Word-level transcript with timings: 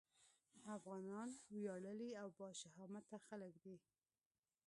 افغانان 0.77 1.29
وياړلي 1.53 2.11
او 2.21 2.27
باشهامته 2.39 3.15
خلک 3.27 3.53
دي. 3.65 3.77